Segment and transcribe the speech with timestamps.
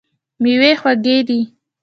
[0.41, 1.39] میوې خوږې دي.